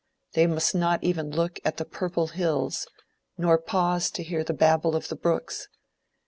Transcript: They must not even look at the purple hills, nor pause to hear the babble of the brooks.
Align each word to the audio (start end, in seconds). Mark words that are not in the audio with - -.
They 0.33 0.47
must 0.47 0.73
not 0.73 1.03
even 1.03 1.29
look 1.29 1.59
at 1.63 1.77
the 1.77 1.85
purple 1.85 2.25
hills, 2.29 2.87
nor 3.37 3.59
pause 3.59 4.09
to 4.09 4.23
hear 4.23 4.43
the 4.43 4.51
babble 4.51 4.95
of 4.95 5.09
the 5.09 5.15
brooks. 5.15 5.67